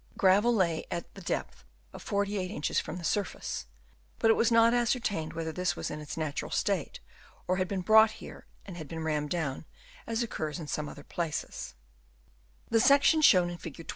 [0.17, 1.63] Gravel lay at the depth
[1.93, 3.67] of 48 inches from the surface;
[4.17, 6.99] but it was not ascertained whether this was in its natural state,
[7.47, 9.65] or had been brought here and had been rammed down,
[10.07, 11.75] as occurs in some other places.
[12.71, 12.75] Chap.
[12.75, 12.75] IV.
[12.75, 12.81] OF ANCIENT BUILDINGS.
[12.81, 13.87] 209 The section shown in Fig.